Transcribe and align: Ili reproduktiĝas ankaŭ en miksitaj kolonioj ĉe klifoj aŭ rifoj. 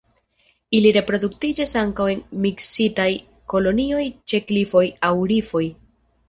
Ili 0.77 0.91
reproduktiĝas 0.95 1.73
ankaŭ 1.81 2.07
en 2.13 2.23
miksitaj 2.45 3.07
kolonioj 3.55 4.07
ĉe 4.33 4.41
klifoj 4.49 4.85
aŭ 5.11 5.13
rifoj. 5.35 5.65